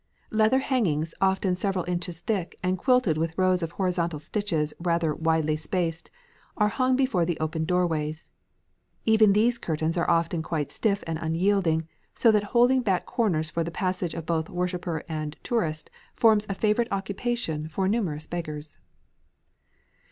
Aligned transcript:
Leather 0.31 0.57
hangings 0.57 1.13
often 1.21 1.55
several 1.55 1.85
inches 1.87 2.21
thick 2.21 2.57
and 2.63 2.79
quilted 2.79 3.19
with 3.19 3.37
rows 3.37 3.61
of 3.61 3.73
horizontal 3.73 4.17
stitches 4.17 4.73
rather 4.79 5.13
widely 5.13 5.55
spaced, 5.55 6.09
are 6.57 6.69
hung 6.69 6.95
before 6.95 7.23
the 7.23 7.39
open 7.39 7.65
doorways. 7.65 8.25
Even 9.05 9.31
these 9.33 9.59
curtains 9.59 9.99
are 9.99 10.09
often 10.09 10.41
quite 10.41 10.71
stiff 10.71 11.03
and 11.05 11.19
unyielding, 11.19 11.87
so 12.15 12.31
that 12.31 12.45
holding 12.45 12.81
back 12.81 13.05
corners 13.05 13.51
for 13.51 13.63
the 13.63 13.69
passage 13.69 14.15
of 14.15 14.25
both 14.25 14.49
worshipper 14.49 15.03
and 15.07 15.37
tourist 15.43 15.91
forms 16.15 16.47
a 16.49 16.55
favourite 16.55 16.91
occupation 16.91 17.67
for 17.67 17.87
numerous 17.87 18.25
beggars. 18.25 18.79